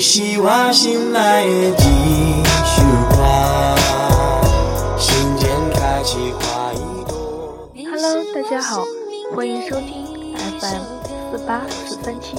[0.00, 1.20] 是我心内
[1.76, 2.82] 的一束
[3.14, 3.76] 光，
[4.98, 7.68] 心间开启花一朵。
[7.76, 8.84] Hello，大家好，
[9.34, 10.82] 欢迎收听 FM
[11.30, 12.36] 四八四三七，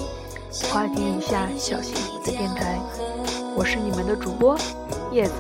[0.68, 2.78] 花田以下小幸福的电台，
[3.56, 4.58] 我是你们的主播
[5.12, 5.34] 叶子。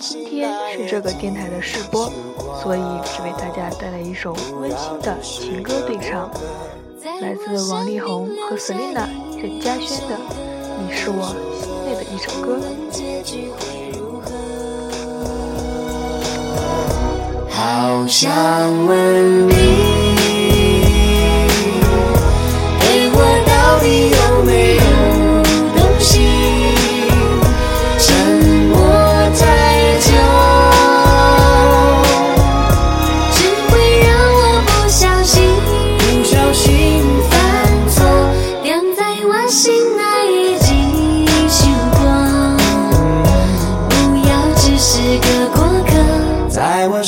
[0.00, 2.10] 今天是这个电台的试播，
[2.62, 6.30] 所以只为大家带来一首温馨的情歌对唱，
[7.20, 9.06] 来自王力宏和 Selina
[9.40, 10.16] 任嘉萱的
[10.94, 12.56] 《是我心内的一首歌》。
[17.50, 19.63] 好想问你。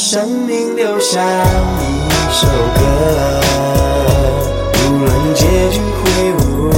[0.09, 1.21] 生命留下
[1.81, 1.85] 一
[2.33, 2.81] 首歌，
[4.79, 6.77] 无论结局会如何。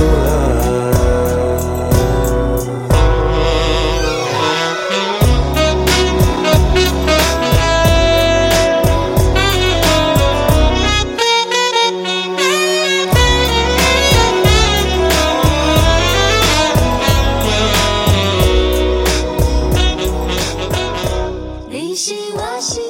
[21.71, 22.88] 你是我心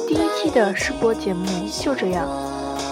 [0.49, 1.45] 的试播节目
[1.81, 2.27] 就这样。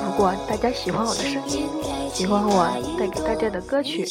[0.05, 1.67] 如果大家喜欢我的声音，
[2.13, 4.07] 喜欢我带给大家的歌曲，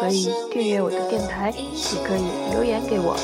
[0.00, 3.16] 可以订阅我的电台，也可以留言给我，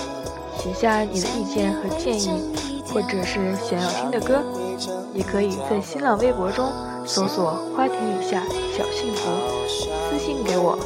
[0.58, 2.54] 写下你的意见和建议，
[2.92, 4.42] 或者是想要听的歌，
[5.14, 6.70] 也可以在新浪微博中
[7.04, 8.42] 搜索“花田里下
[8.76, 9.30] 小幸福”，
[10.10, 10.78] 私信给我。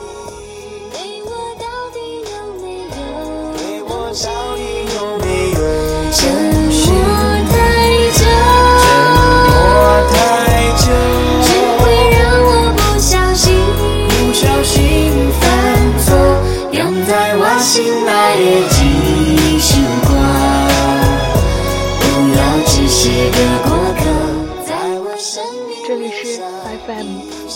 [25.86, 26.40] 这里是
[26.86, 27.08] FM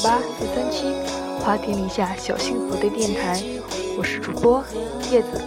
[0.04, 0.84] 八四三七
[1.40, 3.42] 花田里下小幸福的电台，
[3.98, 4.64] 我是主播
[5.10, 5.42] 叶子，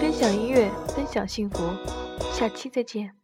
[0.00, 1.62] 分享音乐，分享幸福，
[2.36, 3.17] 下期再见。